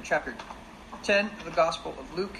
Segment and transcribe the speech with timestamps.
[0.00, 0.34] in chapter
[1.02, 2.38] 10 of the Gospel of Luke,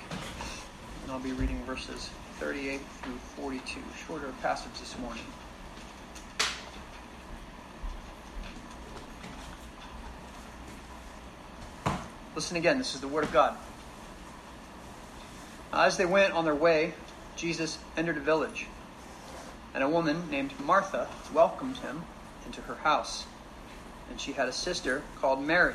[1.03, 3.81] and I'll be reading verses 38 through 42.
[4.07, 5.23] Shorter passage this morning.
[12.35, 13.59] Listen again, this is the Word of God.
[15.71, 16.95] As they went on their way,
[17.37, 18.69] Jesus entered a village,
[19.75, 22.05] and a woman named Martha welcomed him
[22.47, 23.27] into her house.
[24.09, 25.75] And she had a sister called Mary,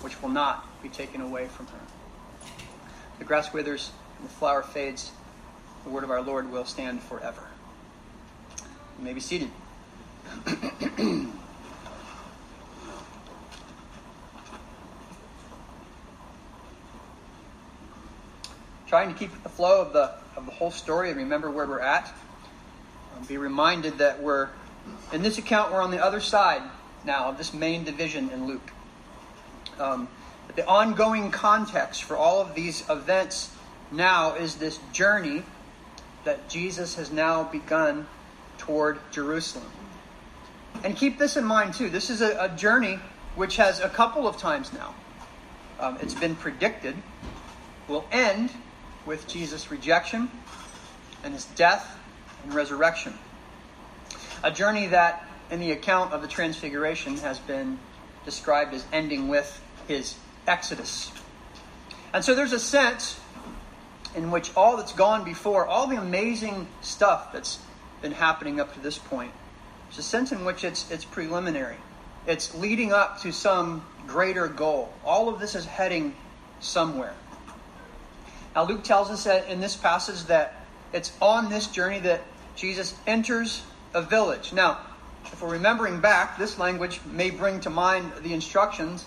[0.00, 1.80] which will not be taken away from her.
[3.18, 5.12] The grass withers and the flower fades.
[5.84, 7.42] The word of our Lord will stand forever.
[8.98, 9.50] You may be seated.
[18.86, 21.80] Trying to keep the flow of the of the whole story and remember where we're
[21.80, 22.12] at.
[23.16, 24.48] Um, be reminded that we're
[25.12, 26.62] in this account we're on the other side
[27.04, 28.70] now of this main division in Luke.
[29.80, 30.08] Um,
[30.56, 33.50] the ongoing context for all of these events
[33.92, 35.42] now is this journey
[36.24, 38.06] that Jesus has now begun
[38.58, 39.70] toward Jerusalem.
[40.84, 41.88] And keep this in mind too.
[41.88, 42.98] This is a, a journey
[43.36, 44.94] which has a couple of times now.
[45.80, 46.96] Um, it's been predicted
[47.88, 48.50] will end
[49.06, 50.30] with Jesus' rejection
[51.24, 51.98] and his death
[52.44, 53.14] and resurrection.
[54.44, 57.78] A journey that, in the account of the Transfiguration, has been
[58.24, 61.10] described as ending with his exodus.
[62.12, 63.18] And so there's a sense
[64.14, 67.58] in which all that's gone before, all the amazing stuff that's
[68.00, 69.32] been happening up to this point,
[69.88, 71.76] there's a sense in which it's, it's preliminary.
[72.26, 74.92] It's leading up to some greater goal.
[75.04, 76.14] All of this is heading
[76.60, 77.14] somewhere.
[78.54, 82.22] Now, Luke tells us that in this passage that it's on this journey that
[82.56, 83.62] Jesus enters
[83.94, 84.52] a village.
[84.52, 84.78] Now,
[85.24, 89.04] if we're remembering back, this language may bring to mind the instructions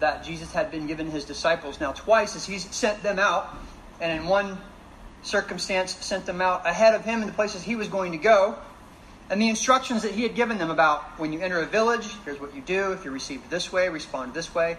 [0.00, 1.80] that Jesus had been given his disciples.
[1.80, 3.56] Now, twice as he's sent them out,
[4.00, 4.58] and in one
[5.22, 8.58] circumstance sent them out ahead of him in the places he was going to go,
[9.30, 12.40] and the instructions that he had given them about when you enter a village, here's
[12.40, 12.92] what you do.
[12.92, 14.76] If you're received this way, respond this way.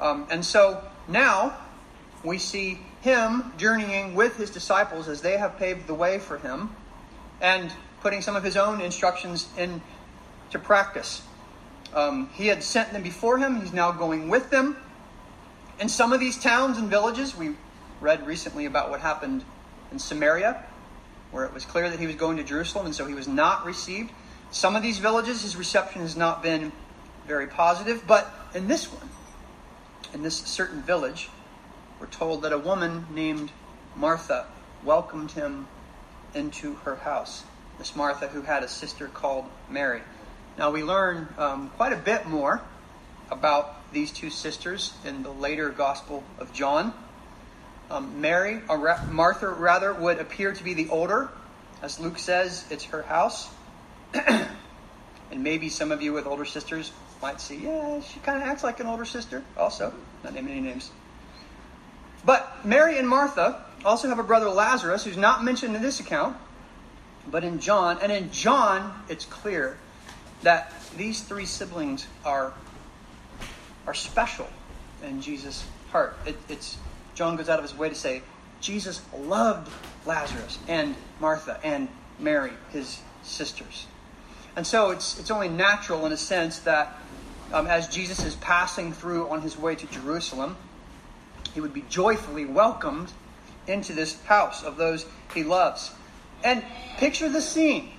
[0.00, 1.56] Um, and so now
[2.24, 6.74] we see him journeying with his disciples as they have paved the way for him
[7.40, 11.22] and putting some of his own instructions into practice.
[11.94, 14.76] Um, he had sent them before him, he's now going with them.
[15.80, 17.56] In some of these towns and villages, we
[18.00, 19.44] read recently about what happened
[19.90, 20.64] in Samaria,
[21.30, 23.64] where it was clear that he was going to Jerusalem, and so he was not
[23.64, 24.12] received.
[24.50, 26.72] Some of these villages, his reception has not been
[27.26, 29.08] very positive, but in this one,
[30.12, 31.28] in this certain village,
[31.98, 33.52] we're told that a woman named
[33.94, 34.46] Martha
[34.84, 35.68] welcomed him
[36.34, 37.44] into her house.
[37.78, 40.02] This Martha, who had a sister called Mary.
[40.58, 42.60] Now, we learn um, quite a bit more
[43.30, 46.92] about these two sisters in the later Gospel of John.
[47.90, 48.78] Um, Mary, or
[49.10, 51.30] Martha rather, would appear to be the older.
[51.82, 53.50] As Luke says, it's her house.
[54.14, 54.48] and
[55.32, 58.80] maybe some of you with older sisters might see, yeah, she kind of acts like
[58.80, 59.92] an older sister, also.
[60.24, 60.90] Not naming any names.
[62.24, 66.36] But Mary and Martha also have a brother Lazarus, who's not mentioned in this account,
[67.26, 67.98] but in John.
[68.02, 69.78] And in John, it's clear
[70.42, 72.52] that these three siblings are,
[73.86, 74.48] are special
[75.02, 76.16] in Jesus' heart.
[76.26, 76.78] It, it's
[77.14, 78.22] John goes out of his way to say
[78.60, 79.70] Jesus loved
[80.06, 83.86] Lazarus and Martha and Mary, his sisters.
[84.56, 86.98] And so it's, it's only natural in a sense that
[87.52, 90.56] um, as Jesus is passing through on his way to Jerusalem,
[91.54, 93.12] he would be joyfully welcomed
[93.66, 95.92] into this house of those he loves.
[96.42, 96.64] And
[96.96, 97.90] picture the scene,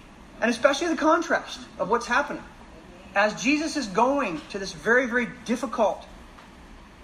[0.41, 2.43] and especially the contrast of what's happening.
[3.15, 6.05] As Jesus is going to this very, very difficult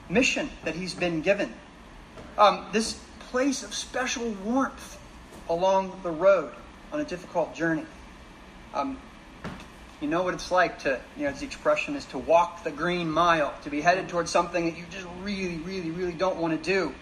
[0.10, 1.54] mission that he's been given,
[2.38, 2.94] um, this
[3.32, 4.98] place of special warmth
[5.50, 6.52] along the road
[6.92, 7.86] on a difficult journey.
[8.74, 8.98] Um,
[10.02, 13.10] you know what it's like to, you know, the expression is to walk the green
[13.10, 16.64] mile, to be headed towards something that you just really, really, really don't want to
[16.64, 16.94] do.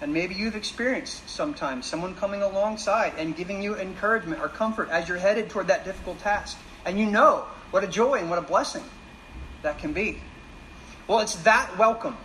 [0.00, 5.08] And maybe you've experienced sometimes someone coming alongside and giving you encouragement or comfort as
[5.08, 6.58] you're headed toward that difficult task.
[6.84, 8.84] And you know what a joy and what a blessing
[9.62, 10.20] that can be.
[11.08, 12.16] Well, it's that welcome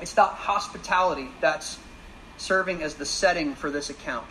[0.00, 1.78] It's that hospitality that's
[2.36, 4.26] serving as the setting for this account.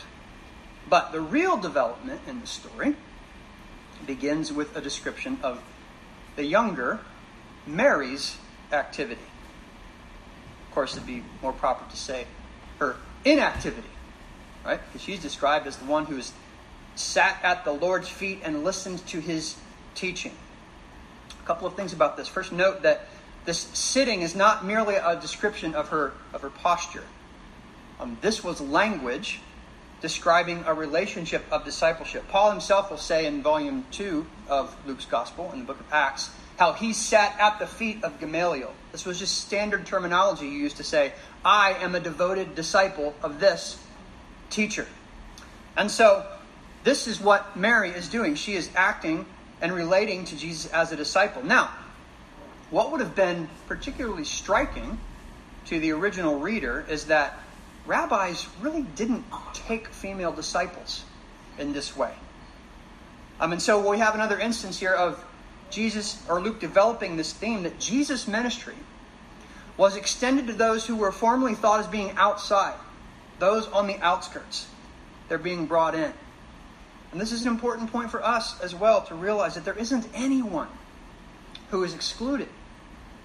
[0.89, 2.95] But the real development in the story
[4.05, 5.61] begins with a description of
[6.35, 6.99] the younger
[7.65, 8.37] Mary's
[8.71, 9.21] activity.
[10.67, 12.25] Of course, it'd be more proper to say
[12.83, 12.95] her
[13.25, 13.87] inactivity,
[14.65, 14.79] right?
[14.85, 16.31] Because she's described as the one who has
[16.95, 19.55] sat at the Lord's feet and listened to his
[19.95, 20.33] teaching.
[21.41, 22.27] A couple of things about this.
[22.27, 23.07] First, note that
[23.45, 27.03] this sitting is not merely a description of her of her posture.
[27.99, 29.39] Um, this was language
[30.01, 32.27] describing a relationship of discipleship.
[32.29, 36.29] Paul himself will say in volume 2 of Luke's Gospel, in the book of Acts,
[36.57, 38.73] how he sat at the feet of Gamaliel.
[38.91, 41.13] This was just standard terminology you used to say,
[41.43, 43.83] I am a devoted disciple of this
[44.49, 44.87] teacher.
[45.75, 46.25] And so,
[46.83, 48.35] this is what Mary is doing.
[48.35, 49.25] She is acting
[49.61, 51.43] and relating to Jesus as a disciple.
[51.43, 51.71] Now,
[52.69, 54.99] what would have been particularly striking
[55.65, 57.39] to the original reader is that
[57.85, 61.03] rabbis really didn't take female disciples
[61.57, 62.13] in this way.
[63.39, 65.23] Um, and so we have another instance here of
[65.73, 68.75] Jesus or Luke developing this theme that Jesus' ministry
[69.75, 72.75] was extended to those who were formerly thought as being outside,
[73.39, 74.67] those on the outskirts.
[75.27, 76.13] They're being brought in.
[77.11, 80.07] And this is an important point for us as well to realize that there isn't
[80.13, 80.67] anyone
[81.69, 82.49] who is excluded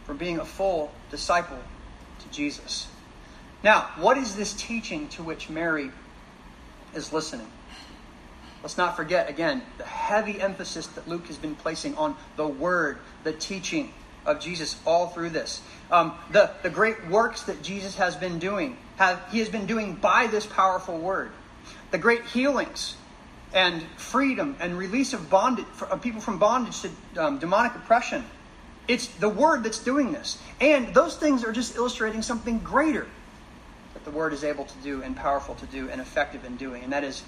[0.05, 1.59] from being a full disciple
[2.21, 2.89] to Jesus.
[3.63, 5.91] Now, what is this teaching to which Mary
[6.95, 7.51] is listening?
[8.63, 12.99] Let's not forget, again, the heavy emphasis that Luke has been placing on the word,
[13.23, 13.93] the teaching
[14.27, 15.63] of Jesus all through this.
[15.91, 19.95] Um, the, the great works that Jesus has been doing, have, he has been doing
[19.95, 21.31] by this powerful word.
[21.93, 22.97] The great healings
[23.55, 28.25] and freedom and release of bondage, of people from bondage to um, demonic oppression.
[28.89, 30.39] It's the word that's doing this.
[30.61, 33.07] And those things are just illustrating something greater
[33.95, 36.85] that the Word is able to do and powerful to do and effective in doing,
[36.85, 37.23] and that is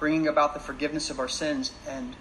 [0.00, 2.16] bringing about the forgiveness of our sins and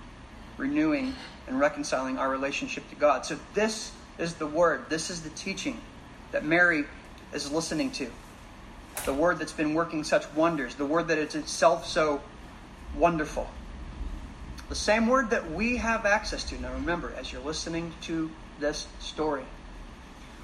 [0.57, 1.15] renewing
[1.47, 3.25] and reconciling our relationship to God.
[3.25, 5.81] So, this is the Word, this is the teaching
[6.31, 6.83] that Mary
[7.33, 8.11] is listening to.
[9.05, 12.21] The Word that's been working such wonders, the Word that is itself so
[12.95, 13.49] wonderful.
[14.67, 16.61] The same Word that we have access to.
[16.61, 18.29] Now, remember, as you're listening to
[18.59, 19.45] this story,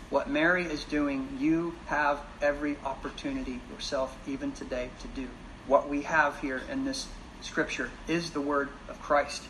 [0.09, 5.27] what Mary is doing, you have every opportunity yourself, even today, to do.
[5.67, 7.07] What we have here in this
[7.45, 9.43] scripture is the word of Christ.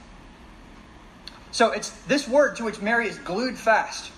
[1.51, 4.12] So it's this word to which Mary is glued fast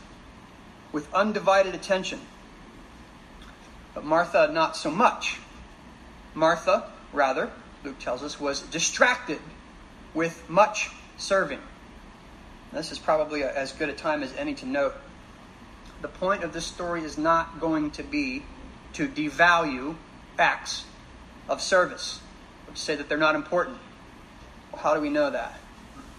[0.92, 2.20] with undivided attention.
[3.94, 5.40] But Martha, not so much.
[6.34, 7.52] Martha, rather,
[7.84, 9.40] Luke tells us, was distracted
[10.14, 11.62] with much serving.
[12.74, 14.96] This is probably a, as good a time as any to note
[16.02, 18.44] the point of this story is not going to be
[18.94, 19.96] to devalue
[20.38, 20.86] acts
[21.50, 22.20] of service,
[22.76, 23.78] to say that they're not important.
[24.72, 25.60] Well, how do we know that?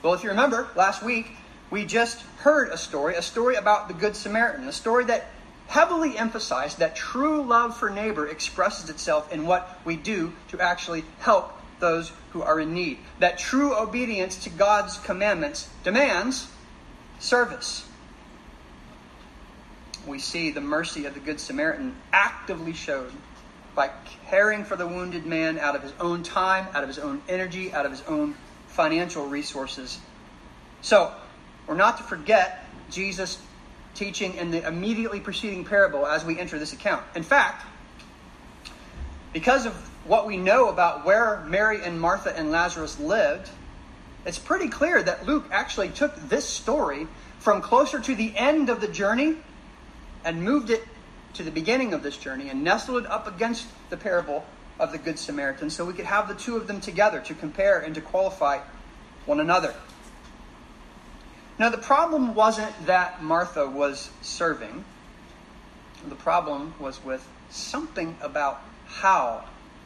[0.02, 1.30] Well, if you remember, last week
[1.70, 5.26] we just heard a story, a story about the Good Samaritan, a story that
[5.66, 11.04] heavily emphasized that true love for neighbor expresses itself in what we do to actually
[11.18, 12.98] help those who are in need.
[13.18, 16.48] That true obedience to God's commandments demands
[17.18, 17.88] service
[20.08, 23.12] we see the mercy of the Good Samaritan actively showed
[23.78, 23.90] by
[24.28, 27.72] caring for the wounded man out of his own time, out of his own energy,
[27.72, 28.34] out of his own
[28.66, 30.00] financial resources.
[30.80, 31.12] So,
[31.68, 33.40] we're not to forget Jesus'
[33.94, 37.04] teaching in the immediately preceding parable as we enter this account.
[37.14, 37.64] In fact,
[39.32, 43.48] because of what we know about where Mary and Martha and Lazarus lived,
[44.26, 47.06] it's pretty clear that Luke actually took this story
[47.38, 49.36] from closer to the end of the journey
[50.24, 50.82] and moved it
[51.34, 54.44] to the beginning of this journey and nestled it up against the parable
[54.78, 57.78] of the Good Samaritan so we could have the two of them together to compare
[57.78, 58.60] and to qualify
[59.26, 59.74] one another.
[61.58, 64.84] Now, the problem wasn't that Martha was serving,
[66.08, 69.44] the problem was with something about how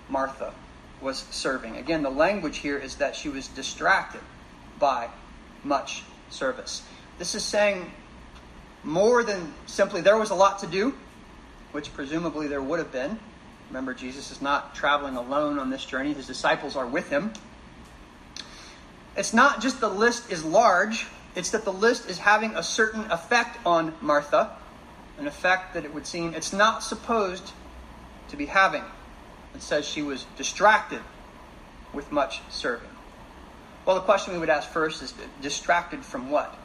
[0.09, 0.53] Martha
[1.01, 1.77] was serving.
[1.77, 4.21] Again, the language here is that she was distracted
[4.79, 5.09] by
[5.65, 6.83] much service.
[7.19, 7.91] This is saying
[8.85, 10.95] more than simply there was a lot to do,
[11.73, 13.19] which presumably there would have been.
[13.69, 17.33] Remember, Jesus is not traveling alone on this journey, his disciples are with him.
[19.17, 23.11] It's not just the list is large, it's that the list is having a certain
[23.11, 24.57] effect on Martha,
[25.19, 27.53] an effect that it would seem it's not supposed
[28.29, 28.85] to be having.
[29.55, 31.01] It says she was distracted
[31.93, 32.89] with much serving.
[33.85, 36.57] Well, the question we would ask first is distracted from what?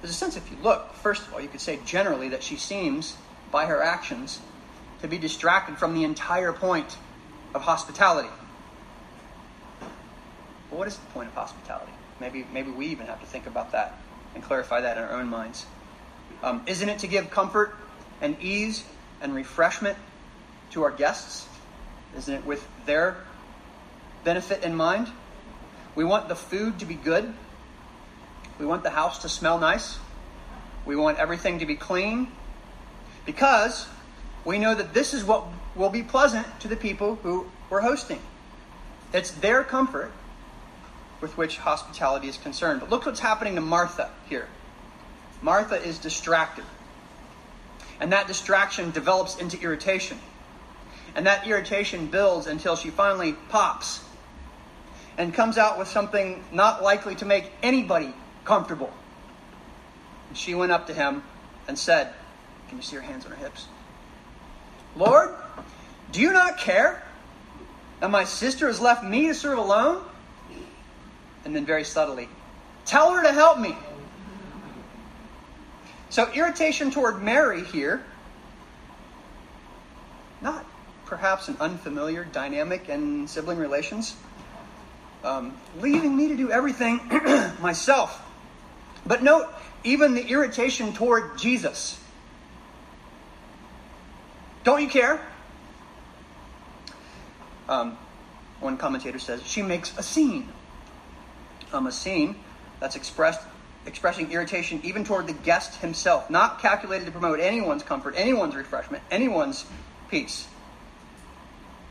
[0.00, 2.56] There's a sense, if you look, first of all, you could say generally that she
[2.56, 3.16] seems
[3.52, 4.40] by her actions
[5.02, 6.96] to be distracted from the entire point
[7.54, 8.30] of hospitality.
[10.70, 11.92] Well, what is the point of hospitality?
[12.18, 13.98] Maybe, maybe we even have to think about that
[14.34, 15.66] and clarify that in our own minds.
[16.42, 17.76] Um, isn't it to give comfort
[18.20, 18.84] and ease
[19.20, 19.98] and refreshment
[20.70, 21.46] to our guests?
[22.16, 23.18] Isn't it with their
[24.24, 25.08] benefit in mind?
[25.94, 27.34] We want the food to be good.
[28.58, 29.98] We want the house to smell nice.
[30.86, 32.28] We want everything to be clean
[33.24, 33.86] because
[34.44, 38.20] we know that this is what will be pleasant to the people who we're hosting.
[39.12, 40.12] It's their comfort
[41.20, 42.80] with which hospitality is concerned.
[42.80, 44.48] But look what's happening to Martha here.
[45.40, 46.64] Martha is distracted.
[48.00, 50.18] And that distraction develops into irritation.
[51.14, 54.02] And that irritation builds until she finally pops
[55.16, 58.14] and comes out with something not likely to make anybody
[58.44, 58.92] comfortable.
[60.28, 61.22] And she went up to him
[61.68, 62.12] and said,
[62.72, 63.66] Can you see her hands on her hips?
[64.96, 65.34] Lord,
[66.10, 67.02] do you not care
[68.00, 70.02] that my sister has left me to serve alone?
[71.44, 72.30] And then very subtly,
[72.86, 73.76] Tell her to help me.
[76.08, 78.02] So, irritation toward Mary here,
[80.40, 80.64] not
[81.04, 84.16] perhaps an unfamiliar dynamic in sibling relations,
[85.24, 87.00] um, leaving me to do everything
[87.60, 88.18] myself.
[89.04, 89.52] But note,
[89.84, 91.98] even the irritation toward Jesus.
[94.64, 95.20] Don't you care?
[97.68, 97.96] Um,
[98.60, 100.48] one commentator says she makes a scene.
[101.72, 102.36] Um, a scene
[102.80, 103.40] that's expressed
[103.86, 109.02] expressing irritation even toward the guest himself, not calculated to promote anyone's comfort, anyone's refreshment,
[109.10, 109.64] anyone's
[110.08, 110.46] peace.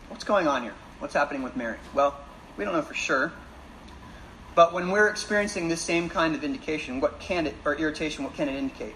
[0.07, 0.73] What's going on here?
[0.99, 1.77] What's happening with Mary?
[1.93, 2.15] Well,
[2.57, 3.33] we don't know for sure.
[4.55, 8.35] But when we're experiencing this same kind of indication, what can it, or irritation, what
[8.35, 8.95] can it indicate?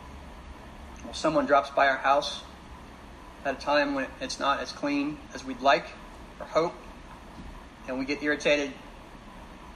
[1.04, 2.44] Well, someone drops by our house
[3.46, 5.86] at a time when it's not as clean as we'd like
[6.40, 6.74] or hope,
[7.88, 8.72] and we get irritated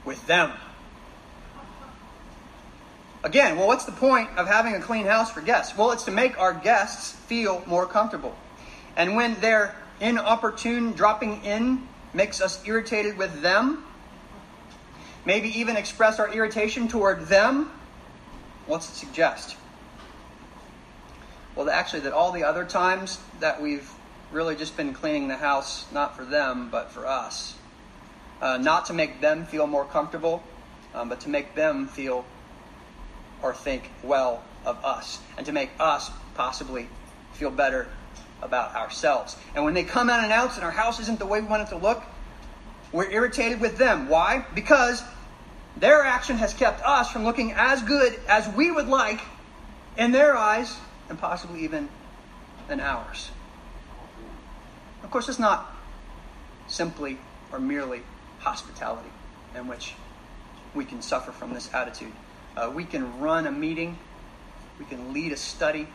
[0.04, 0.52] with them.
[3.22, 5.76] Again, well, what's the point of having a clean house for guests?
[5.76, 8.34] Well, it's to make our guests feel more comfortable.
[8.96, 13.84] And when their inopportune dropping in makes us irritated with them,
[15.24, 17.70] maybe even express our irritation toward them,
[18.66, 19.56] what's it suggest?
[21.56, 23.90] Well, actually, that all the other times that we've
[24.30, 27.54] really just been cleaning the house, not for them, but for us,
[28.40, 30.42] uh, not to make them feel more comfortable,
[30.94, 32.24] um, but to make them feel
[33.42, 36.88] or think well of us, and to make us possibly
[37.32, 37.88] feel better
[38.42, 39.36] about ourselves.
[39.54, 41.62] And when they come unannounced and announce that our house isn't the way we want
[41.62, 42.02] it to look,
[42.92, 44.08] we're irritated with them.
[44.08, 44.44] Why?
[44.54, 45.02] Because
[45.76, 49.20] their action has kept us from looking as good as we would like
[49.96, 50.76] in their eyes
[51.10, 51.88] and possibly even
[52.70, 53.30] in ours.
[55.02, 55.76] Of course, it's not
[56.68, 57.18] simply
[57.52, 58.02] or merely
[58.38, 59.10] hospitality
[59.54, 59.94] in which
[60.72, 62.12] we can suffer from this attitude.
[62.56, 63.98] Uh, we can run a meeting,
[64.78, 65.88] we can lead a study,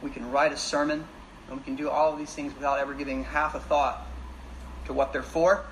[0.00, 1.04] we can write a sermon,
[1.48, 4.06] and we can do all of these things without ever giving half a thought
[4.86, 5.64] to what they're for,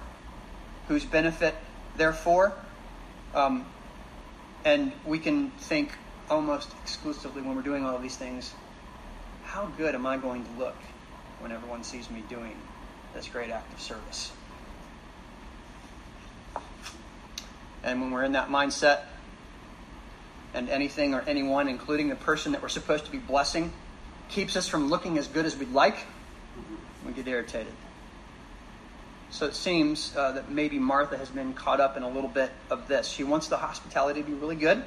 [0.88, 1.54] whose benefit
[1.96, 2.52] they're for.
[3.34, 3.64] Um,
[4.64, 5.92] and we can think
[6.30, 8.54] almost exclusively when we're doing all these things
[9.50, 10.76] how good am I going to look
[11.40, 12.56] when everyone sees me doing
[13.14, 14.30] this great act of service?
[17.82, 19.00] And when we're in that mindset,
[20.54, 23.72] and anything or anyone, including the person that we're supposed to be blessing,
[24.28, 25.96] keeps us from looking as good as we'd like,
[27.04, 27.72] we get irritated.
[29.30, 32.52] So it seems uh, that maybe Martha has been caught up in a little bit
[32.70, 33.08] of this.
[33.08, 34.84] She wants the hospitality to be really good,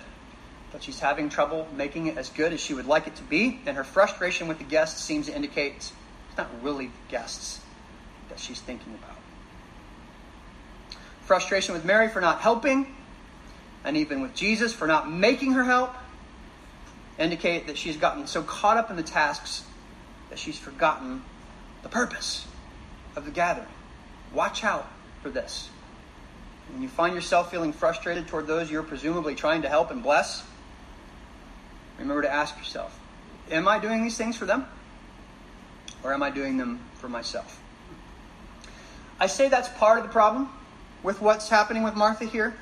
[0.73, 3.61] but she's having trouble making it as good as she would like it to be,
[3.67, 5.93] and her frustration with the guests seems to indicate it's
[6.35, 7.61] not really the guests
[8.29, 9.15] that she's thinking about.
[11.21, 12.87] Frustration with Mary for not helping,
[13.85, 15.93] and even with Jesus for not making her help,
[17.19, 19.63] indicate that she's gotten so caught up in the tasks
[20.31, 21.21] that she's forgotten
[21.83, 22.47] the purpose
[23.15, 23.67] of the gathering.
[24.33, 24.87] Watch out
[25.21, 25.69] for this.
[26.71, 30.43] When you find yourself feeling frustrated toward those you're presumably trying to help and bless,
[31.99, 32.99] remember to ask yourself
[33.51, 34.65] Am I doing these things for them?
[36.03, 37.61] Or am I doing them for myself?
[39.19, 40.49] I say that's part of the problem
[41.01, 42.55] with what's happening with Martha here,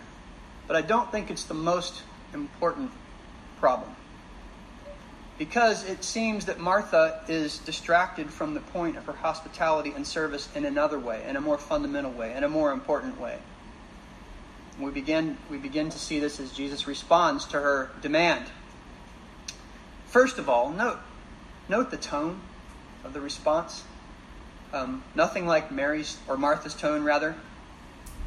[0.68, 2.92] but I don't think it's the most important
[3.60, 3.96] problem
[5.42, 10.48] because it seems that Martha is distracted from the point of her hospitality and service
[10.54, 13.40] in another way, in a more fundamental way, in a more important way.
[14.80, 18.46] We begin, we begin to see this as Jesus responds to her demand.
[20.12, 21.00] First of all, note,
[21.70, 22.42] note the tone
[23.06, 23.86] of the response.
[24.74, 27.34] Um, nothing like Mary's or Martha's tone, rather.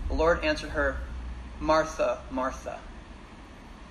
[0.08, 0.96] The Lord answered her,
[1.60, 2.80] Martha, Martha.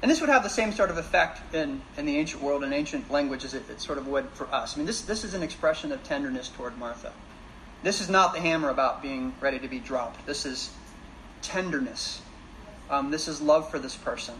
[0.01, 2.73] And this would have the same sort of effect in, in the ancient world, in
[2.73, 4.75] ancient language, as it, it sort of would for us.
[4.75, 7.13] I mean, this, this is an expression of tenderness toward Martha.
[7.83, 10.25] This is not the hammer about being ready to be dropped.
[10.25, 10.71] This is
[11.43, 12.23] tenderness.
[12.89, 14.33] Um, this is love for this person.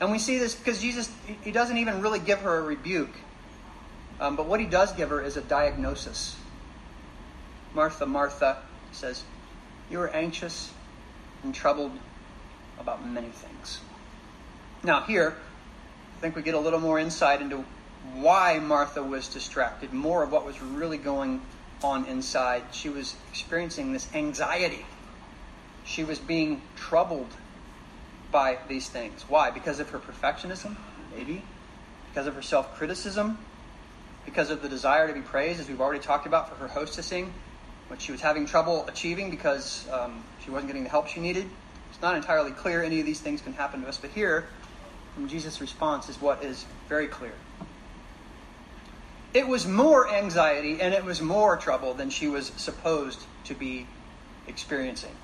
[0.00, 1.10] And we see this because Jesus,
[1.42, 3.14] he doesn't even really give her a rebuke.
[4.18, 6.36] Um, but what he does give her is a diagnosis.
[7.74, 8.58] Martha, Martha,
[8.92, 9.22] says,
[9.90, 10.72] You are anxious
[11.42, 11.92] and troubled
[12.78, 13.80] about many things.
[14.82, 15.36] Now, here,
[16.16, 17.64] I think we get a little more insight into
[18.14, 21.42] why Martha was distracted, more of what was really going
[21.82, 22.62] on inside.
[22.72, 24.84] She was experiencing this anxiety.
[25.84, 27.28] She was being troubled
[28.30, 29.24] by these things.
[29.28, 29.50] Why?
[29.50, 30.76] Because of her perfectionism?
[31.16, 31.42] Maybe.
[32.10, 33.38] Because of her self criticism?
[34.24, 37.30] Because of the desire to be praised, as we've already talked about for her hostessing,
[37.88, 41.48] which she was having trouble achieving because um, she wasn't getting the help she needed.
[41.90, 44.46] It's not entirely clear any of these things can happen to us, but here,
[45.14, 47.32] from Jesus' response, is what is very clear.
[49.32, 53.86] It was more anxiety and it was more trouble than she was supposed to be
[54.48, 55.14] experiencing.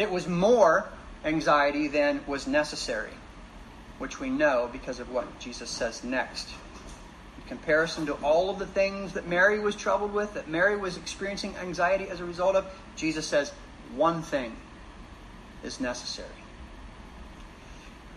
[0.00, 0.88] It was more
[1.26, 3.12] anxiety than was necessary,
[3.98, 6.48] which we know because of what Jesus says next.
[7.36, 10.96] In comparison to all of the things that Mary was troubled with, that Mary was
[10.96, 12.64] experiencing anxiety as a result of,
[12.96, 13.52] Jesus says
[13.94, 14.56] one thing
[15.62, 16.28] is necessary.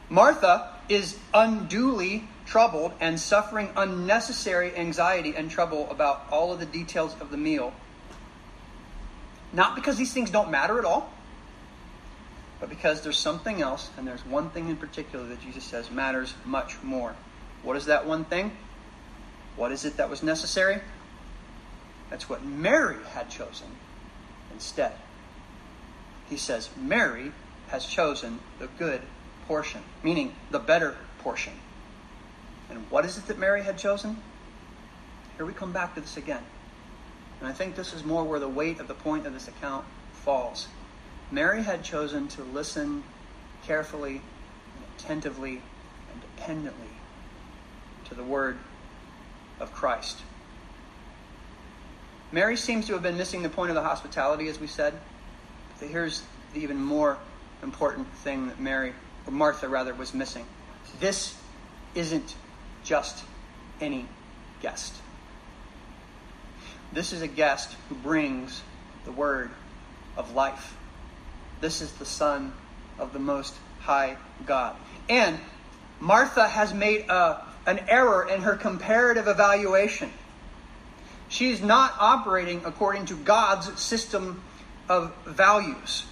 [0.08, 7.14] Martha is unduly troubled and suffering unnecessary anxiety and trouble about all of the details
[7.20, 7.74] of the meal.
[9.52, 11.12] Not because these things don't matter at all,
[12.64, 16.34] but because there's something else, and there's one thing in particular that Jesus says matters
[16.46, 17.14] much more.
[17.62, 18.56] What is that one thing?
[19.58, 20.80] What is it that was necessary?
[22.10, 23.68] That's what Mary had chosen
[24.54, 24.94] instead.
[26.30, 27.34] He says, Mary
[27.68, 29.02] has chosen the good
[29.46, 31.52] portion, meaning the better portion.
[32.70, 34.16] And what is it that Mary had chosen?
[35.36, 36.44] Here we come back to this again.
[37.42, 39.84] And I think this is more where the weight of the point of this account
[40.14, 40.70] falls.
[41.34, 43.04] Mary had chosen to listen
[43.66, 44.22] carefully
[44.76, 45.64] and attentively
[46.12, 46.94] and dependently
[48.06, 48.60] to the word
[49.60, 50.20] of Christ.
[52.32, 54.94] Mary seems to have been missing the point of the hospitality, as we said.
[55.80, 56.22] But here's
[56.54, 57.18] the even more
[57.64, 58.94] important thing that Mary,
[59.26, 60.46] or Martha rather, was missing.
[61.00, 61.36] This
[61.96, 62.36] isn't
[62.84, 63.24] just
[63.82, 64.06] any
[64.62, 64.94] guest.
[66.92, 68.62] This is a guest who brings
[69.06, 69.50] the word
[70.16, 70.76] of life.
[71.64, 72.52] This is the Son
[73.00, 74.76] of the Most High God.
[75.08, 75.40] And
[76.02, 80.12] Martha has made a, an error in her comparative evaluation.
[81.30, 84.44] She's not operating according to God's system
[84.90, 86.04] of values.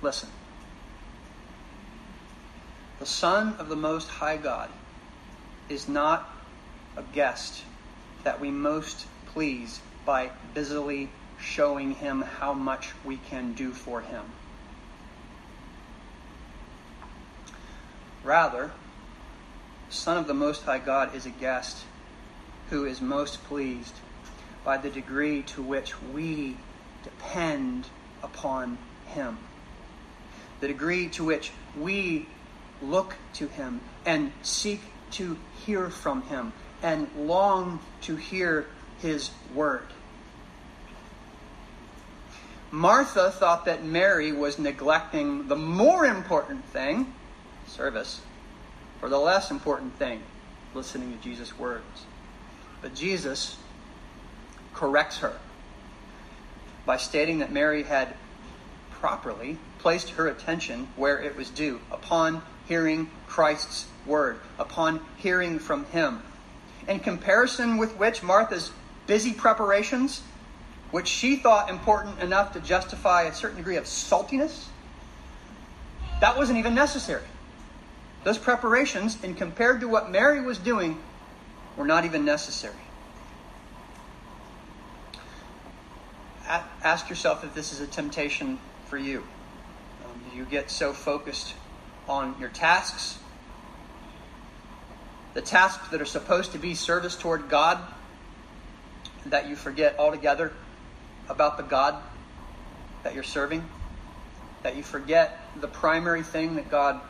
[0.00, 0.30] Listen.
[3.00, 4.70] The Son of the Most High God
[5.68, 6.26] is not
[6.96, 7.64] a guest
[8.24, 14.24] that we most please by busily showing him how much we can do for him.
[18.22, 18.70] Rather,
[19.88, 21.84] Son of the Most High God is a guest
[22.68, 23.94] who is most pleased
[24.64, 26.56] by the degree to which we
[27.02, 27.86] depend
[28.22, 29.38] upon him.
[30.60, 32.26] The degree to which we
[32.82, 34.80] look to him and seek
[35.12, 38.66] to hear from him and long to hear
[39.00, 39.86] his word.
[42.70, 47.12] Martha thought that Mary was neglecting the more important thing,
[47.66, 48.20] service,
[49.00, 50.22] for the less important thing,
[50.74, 52.04] listening to Jesus' words.
[52.80, 53.56] But Jesus
[54.72, 55.36] corrects her
[56.86, 58.14] by stating that Mary had
[58.92, 65.86] properly placed her attention where it was due, upon hearing Christ's word, upon hearing from
[65.86, 66.22] Him.
[66.86, 68.70] In comparison with which Martha's
[69.10, 70.22] busy preparations,
[70.92, 74.66] which she thought important enough to justify a certain degree of saltiness,
[76.20, 77.24] that wasn't even necessary.
[78.22, 80.96] Those preparations, and compared to what Mary was doing,
[81.76, 82.76] were not even necessary.
[86.84, 89.24] Ask yourself if this is a temptation for you.
[90.04, 91.54] Um, do you get so focused
[92.08, 93.18] on your tasks,
[95.34, 97.80] the tasks that are supposed to be service toward God,
[99.26, 100.52] that you forget altogether
[101.28, 102.02] about the God
[103.02, 103.64] that you're serving,
[104.62, 107.00] that you forget the primary thing that God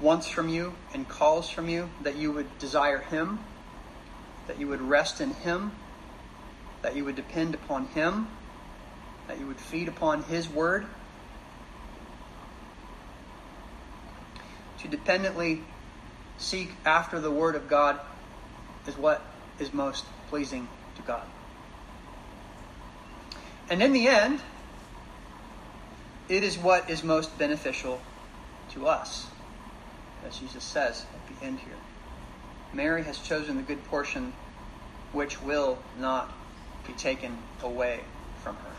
[0.00, 3.38] wants from you and calls from you, that you would desire Him,
[4.46, 5.72] that you would rest in Him,
[6.82, 8.28] that you would depend upon Him,
[9.28, 10.86] that you would feed upon His Word.
[14.80, 15.62] To dependently
[16.38, 17.98] seek after the Word of God
[18.86, 19.22] is what
[19.58, 21.26] is most pleasing to God.
[23.68, 24.40] And in the end,
[26.28, 28.00] it is what is most beneficial
[28.70, 29.26] to us,
[30.26, 31.76] as Jesus says at the end here.
[32.72, 34.32] Mary has chosen the good portion
[35.12, 36.32] which will not
[36.86, 38.00] be taken away
[38.42, 38.70] from her.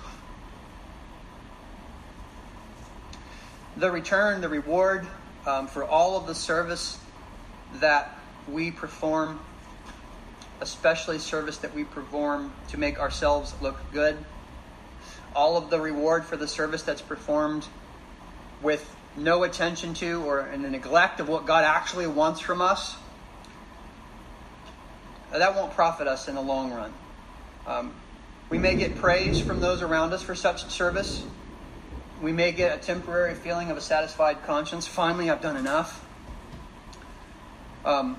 [3.77, 5.07] The return, the reward
[5.45, 6.99] um, for all of the service
[7.75, 9.39] that we perform,
[10.61, 14.17] especially service that we perform to make ourselves look good
[15.37, 17.67] all of the reward for the service that's performed
[18.63, 22.95] with no attention to or in the neglect of what God actually wants from us,
[25.31, 26.93] that won't profit us in the long run.
[27.67, 27.93] Um,
[28.49, 31.23] we may get praise from those around us for such service.
[32.19, 34.87] We may get a temporary feeling of a satisfied conscience.
[34.87, 36.03] Finally, I've done enough.
[37.85, 38.17] Um,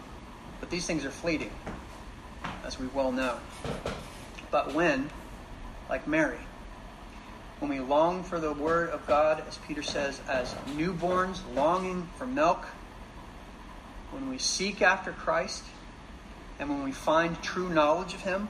[0.61, 1.51] but these things are fleeting,
[2.69, 3.39] as we well know.
[4.51, 5.11] But when,
[5.89, 6.39] like Mary,
[7.61, 12.27] when we long for the Word of God, as Peter says, as newborns longing for
[12.27, 12.69] milk,
[14.13, 15.65] when we seek after Christ,
[16.61, 18.49] and when we find true knowledge of Him,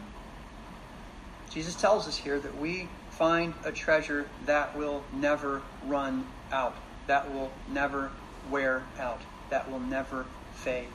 [1.48, 6.74] Jesus tells us here that we find a treasure that will never run out,
[7.07, 8.11] that will never
[8.50, 10.88] wear out, that will never fade,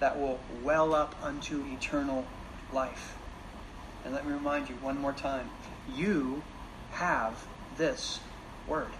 [0.00, 2.24] that will well up unto eternal
[2.72, 3.16] life.
[4.04, 5.50] And let me remind you one more time
[5.96, 6.42] you
[6.92, 8.20] have this
[8.68, 8.92] word.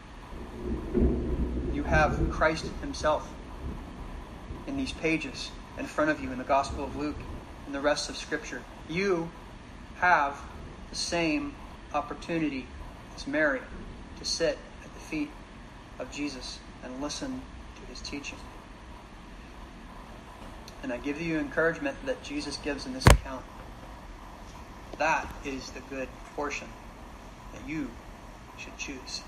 [1.73, 3.33] You have Christ Himself
[4.67, 7.21] in these pages in front of you in the Gospel of Luke
[7.67, 8.63] and the rest of Scripture.
[8.89, 9.31] You
[9.97, 10.41] have
[10.91, 11.55] the same
[11.93, 12.67] opportunity
[13.15, 13.61] as Mary
[14.19, 15.31] to sit at the feet
[15.99, 17.43] of Jesus and listen
[17.77, 18.39] to His teaching.
[20.83, 23.45] And I give you encouragement that Jesus gives in this account.
[24.99, 26.69] That is the good portion
[27.53, 27.91] that you
[28.59, 29.23] should choose.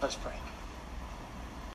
[0.00, 0.34] Let's pray.